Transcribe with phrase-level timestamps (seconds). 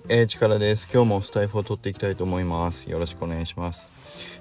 [0.00, 0.88] い、えー、力です。
[0.92, 2.90] 今日もスタイフを撮っていきたいと思います。
[2.90, 3.88] よろしくお願いします。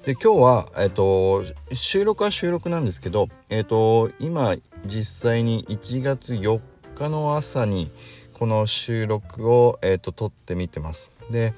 [0.05, 1.43] で、今日は、えっ、と、
[1.73, 6.59] 収録は収録なんですけど、えっ、と、今、実際に1月4
[6.95, 7.91] 日の朝に、
[8.33, 11.11] この収録を、えっ、と、撮ってみてます。
[11.29, 11.53] で、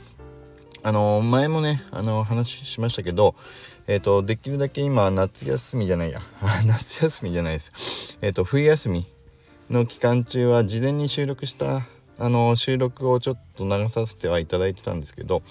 [0.83, 3.35] あの、前もね、あの、話しましたけど、
[3.87, 6.19] えっ、と、できるだけ今、夏休みじゃないや。
[6.65, 8.17] 夏休みじゃないです。
[8.21, 9.07] えっ、と、冬休み
[9.69, 11.85] の期間中は、事前に収録した
[12.21, 15.41] あの収録をちょっと流させてはいただいてたんですけど、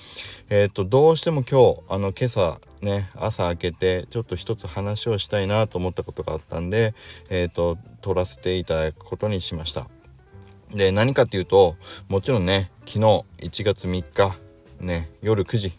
[0.51, 6.95] えっ、ー、とどうしても今日あの今朝ね朝明けてちょっと一つ話をしたいなと思ったことがあったんで
[7.29, 9.89] えっ、ー、と撮らせていただくことにしました。
[10.73, 11.75] で何かっていうと
[12.09, 12.99] もちろんね昨日
[13.39, 14.37] 1月3日
[14.79, 15.73] ね夜9時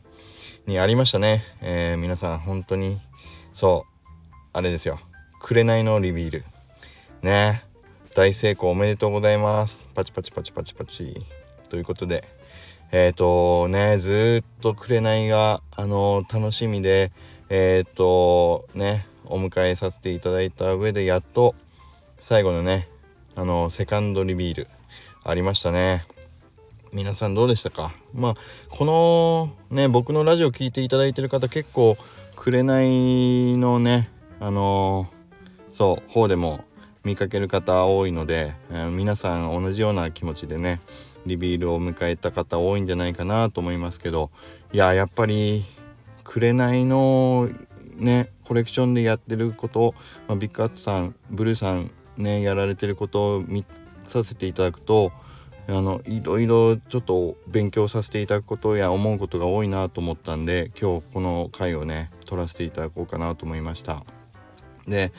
[0.67, 2.99] にありましたね、えー、皆さん本当に
[3.53, 4.07] そう
[4.51, 4.99] あれですよ。
[5.39, 6.43] 紅のリビール。
[7.21, 7.70] ね。
[8.13, 9.87] 大成功おめでとうございます。
[9.95, 11.15] パチパチパチパチパチ。
[11.69, 12.25] ということで
[12.91, 17.13] えっ、ー、とねずっと紅があの楽しみで
[17.49, 21.55] えっ、ー、とねお迎えさせていただいた上でやっと
[22.17, 22.89] 最後のね
[23.37, 24.67] あのセカンドリビール
[25.23, 26.03] ありましたね。
[26.91, 27.93] 皆さんどうでしたか？
[28.13, 28.33] まあ
[28.67, 31.95] このね僕のラジオ聴いていただいてる方結構
[32.35, 34.09] 紅のね
[34.41, 35.07] あの
[35.71, 36.65] そう方でも
[37.03, 40.81] 見かける方多いので、えー、皆さん同じような気持ちでね
[41.25, 44.31] リビールを迎えた方多いんじゃないかなと思いますけど
[44.73, 45.63] いややっぱり
[46.23, 47.49] 紅の
[47.97, 49.95] ねコレクションでやってること、
[50.27, 53.65] まあ、ビッグアットさんブルーさんねやられてることを見
[54.05, 55.11] させていただくと
[55.67, 64.03] あのいろいろちょっと勉強させていただくことや思うことが多いなと思ったんで今日この回をね撮らせていただこうかなと思いました。
[64.87, 65.13] で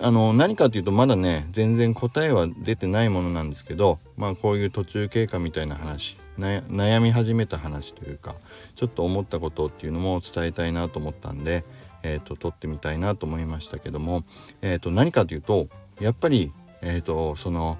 [0.00, 8.34] あの何かというとまだね全然答えは出てないものなんですけどまあこういう途中経過みたいな話悩み始めた話というか
[8.74, 11.64] ちょっと思ったことっていうのも伝えたいなと思ったんで、
[12.02, 14.24] えーと、撮ってみたいなと思いましたけども、
[14.60, 15.68] えーと、何かというと
[15.98, 16.52] やっぱり、
[16.82, 17.78] えーと、その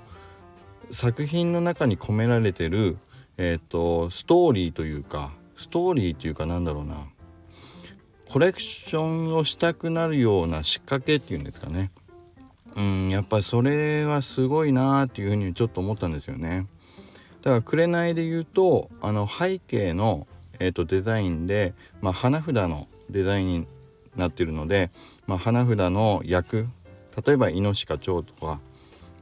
[0.90, 2.96] 作品の中に込められてる、
[3.36, 7.06] えー、とストーリーというかストーリーというかなんだろうな
[8.28, 11.90] コレクションをしたくなるような仕掛けっていうんですかね。
[12.76, 16.66] うんやっぱりそれはすごいなーっていうふうにちょっと思ったんですよね。
[17.42, 20.26] だから紅で言うとあの背景の、
[20.58, 23.66] えーと、デザインで、まあ、花札のデザインに
[24.16, 24.90] なってるので、
[25.26, 26.68] まあ、花札の役
[27.24, 28.60] 例えばイノシカチョウとか、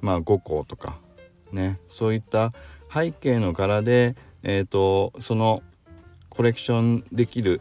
[0.01, 0.97] まあ、五行とか
[1.53, 2.53] ねそういった
[2.93, 5.63] 背景の柄で、えーとその
[6.35, 7.61] コレクションできる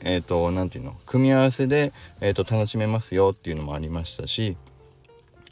[0.00, 1.00] えっ、ー、と何て言うの？
[1.06, 4.56] 組み合わせで、えーと、楽しめますよっていうのもありましたし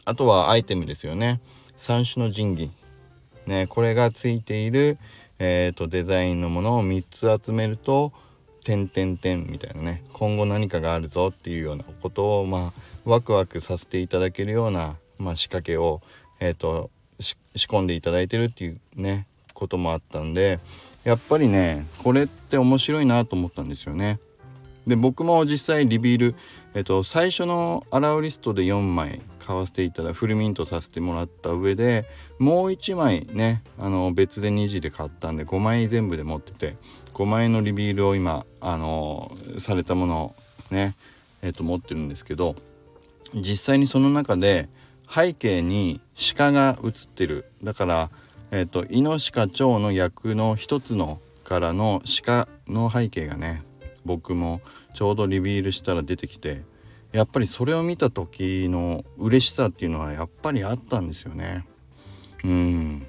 [0.04, 1.40] あとはアイテムですよね。
[1.76, 2.70] 三種の神器。
[3.46, 4.98] ねこれがついている、
[5.38, 7.04] えーと、デザインのものを3
[7.38, 8.12] つ集めると
[8.64, 10.02] 「点点点」みたいなね。
[10.12, 16.00] 今後何かがあるぞっていうようなことをまあワクワクさせていただけるような、まあ、仕掛けを、
[16.40, 20.60] えーと仕込んでいただいてるっていうねこともあったんで
[21.02, 24.18] やっぱりねこれって面白いなと思ったんですよね。
[24.86, 26.34] で僕も実際リビール、
[26.74, 32.04] えっと、最初のアラウリストで4枚買わせていただフルミントさせてもらった上で
[32.38, 36.76] もう1枚ねあの別で2次で買ったんで5枚全部で持ってて
[37.14, 40.34] 5枚のリビールを今あのされたものを
[40.70, 40.94] ね
[41.42, 42.56] えっと持ってるんですけど
[43.34, 44.68] 実際にその中で
[45.08, 46.00] 背景に
[46.36, 47.44] 鹿が映ってる。
[47.62, 48.10] だから
[48.50, 53.62] えっとイノシカ蝶の役の一つの柄の鹿の背景がね
[54.06, 54.62] 僕も
[54.94, 56.64] ちょうどリビールしたら出てきて
[57.12, 61.66] やっぱりそれを見た時の嬉しさっていうのはやっぱりあったんですよね。
[62.44, 63.06] うん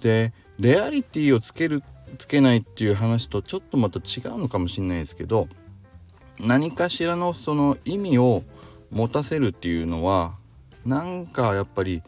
[0.00, 1.82] でレアリティをつける
[2.18, 5.48] つけないっていう話とちょっとまた違うのかもしれないですけど
[6.38, 8.44] 何かしらのその意味を
[8.90, 10.34] 持たせるっていうのは
[10.84, 12.02] なんかやっぱり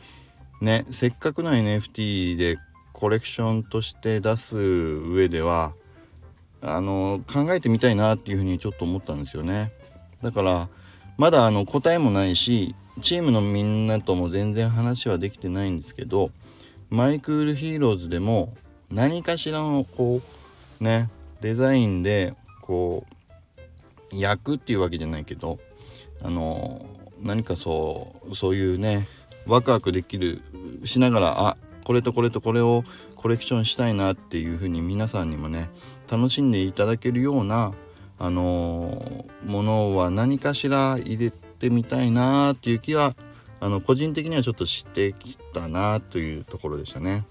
[0.60, 2.58] ねせっかくの NFT で
[2.92, 5.74] コレクションとして出す上では
[6.62, 9.72] あの考えてみたいなっていうふうにちょっと思ったんですよね。
[10.22, 10.68] だから
[11.18, 16.30] まだあの答えもないしチームのみんなとも全然話はできてないんですけど
[16.90, 18.54] My Cool Heroes でも
[18.90, 20.20] 何かしらのこ
[20.80, 21.10] うね
[21.40, 23.04] デザインでこ
[24.12, 25.58] う焼くっていうわけじゃないけど
[26.22, 26.80] あの
[27.22, 29.06] 何かそうそういうね
[29.46, 30.42] ワクワクできる
[30.84, 32.82] しながらあこれとこれとこれを
[33.14, 35.70] コレクションしたいなっていう風に皆さんにもね
[36.10, 37.74] 楽しんでいただけるような
[38.18, 43.14] あのー、ものは何かしら入れてみたいなっていう気は
[43.60, 47.24] あの個人的にはちょっと知ってきたなというところでしたね。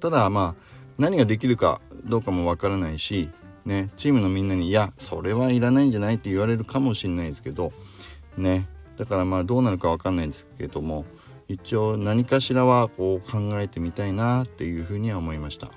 [0.00, 0.62] ただまあ
[0.96, 3.28] 何ができるかどうかもわからないし
[3.66, 7.74] ねチームのみんなに「いやそれはいらないんじゃない?」って言われるかもしれないですけど
[8.38, 8.66] ね
[8.96, 11.04] だからまあどうなるかわかんないですけども
[11.52, 15.70] 一応何かしらはこう考えてみたいなっていうふうには思いました。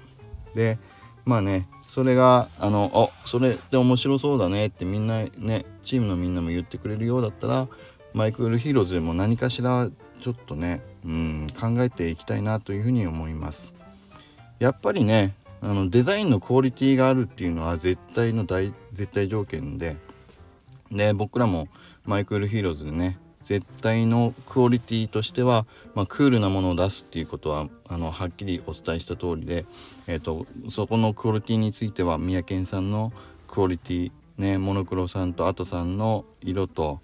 [0.55, 0.77] で
[1.25, 7.67] まあねそれがあのあそれって面白そうだねってみんなねチームのみんなも言ってくれるようだったら
[8.13, 9.89] My Cool Heroes でも何かしら
[10.21, 13.73] ちょっとねうん考えていきたいなというふうに思います
[14.59, 19.97] やっぱりねあのデザインのクオリティがあるっていうのは絶対の大絶対条件で
[20.91, 21.67] で僕らも
[22.05, 29.65] マイクールヒーローズでね絶対のクオリティとしては、まあ、クールなものを出すっていうことはあのはっきりお伝えした通りで、
[30.07, 33.13] えーと、そこのクオリティについては三宅さんの
[33.47, 37.01] クオリティねモノクロさんとアトさんの色と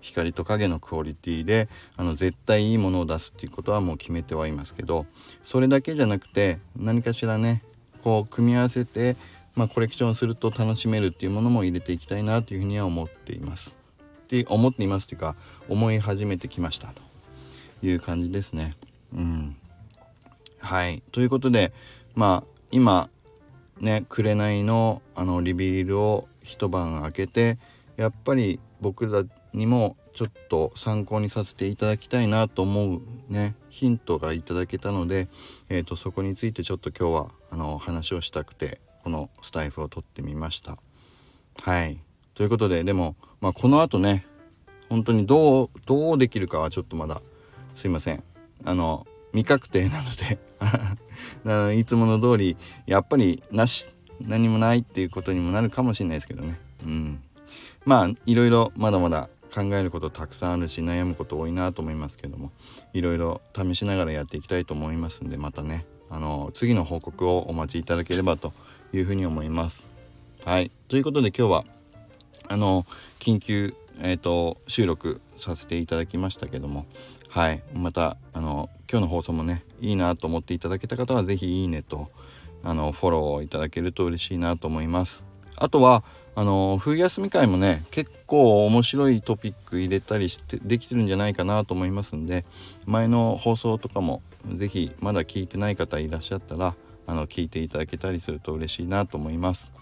[0.00, 5.06] 光と影のクオリティであの絶対いいものを出すっていうことはもう決めてはいますけど
[5.44, 7.62] それだけじゃなくて何かしらね
[8.02, 9.16] こう組み合わせて、
[9.54, 13.83] まあ、コレクションすると楽しめるっていうものも入れていきたいなというふうには思っています。
[14.24, 15.36] って思っていますというか
[15.68, 17.02] 思い始めてきましたと
[17.86, 18.74] いう感じですね。
[19.14, 19.56] うん、
[20.60, 21.72] はいということで
[22.14, 23.08] まあ今
[23.80, 27.58] ね紅のあのリビールを一晩開けて
[27.96, 35.28] やっぱり僕らにもちょっと参考にさせていただきたいなと思うねヒントがいただけたので、
[35.68, 40.78] えーと、そこについてちょっと今日はあの話をしたくてこのスタイフを撮ってみました。
[41.62, 41.98] はい
[42.34, 44.26] ということででも、まあ、このあとね
[44.88, 47.22] 本当にどうどうできるかはちょっとまだ
[47.74, 48.22] すいません。
[48.64, 50.10] あの未確定なの
[51.44, 53.88] で いつもの通りやっぱりなし
[54.20, 56.60] 何もないっていうことにもなるかもしれないですけどね。
[56.84, 57.20] うん。
[57.84, 62.50] まあいろいろまだまだ考えることたくさんあるし悩むこと多いなと思いますけども
[62.92, 68.52] いろいろ試しながらやっていきたいと思いますんでまたねあの次の報告をお待ちいただければと
[68.92, 69.90] いうふうに思います。
[70.44, 70.70] はい。
[70.88, 71.64] ということで今日は
[72.48, 72.84] あの
[73.18, 76.86] 緊急、えーと、収録させていただきましたけども。
[77.30, 77.62] はい。
[77.74, 82.10] またあの今日の放送もねいいなと思っていただけた方は是非いいねと
[82.62, 85.26] あのフォローいただけると嬉しいなと思います。
[85.56, 86.04] あとは
[86.36, 92.44] あの冬休み会もね結構面白いトピック入れたりしてできてるんじゃないかなと思いますんで
[92.86, 96.74] 前の放送とかも是非まだ聞いてない方いらっしゃったら
[97.06, 99.72] あの聞いていただけたりすると嬉しいなと思います。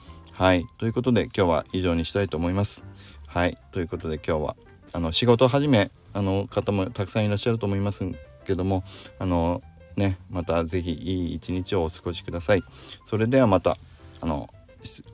[0.42, 0.66] はい。
[0.76, 2.82] ということで今日は以上にしたいと思います。
[3.28, 3.56] はい。
[3.70, 4.56] ということで今日は
[4.92, 8.10] あの仕事始めあの方もたくさんいらっしゃると思います
[8.44, 8.82] けども
[9.20, 9.62] あの
[9.96, 12.64] ねまた是非いい一日をお過ごしください。
[13.06, 13.76] それではまた
[14.20, 14.50] あの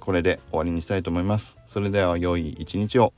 [0.00, 1.58] これで終わりにしたいと思います。
[1.66, 3.12] それでは良い一日を。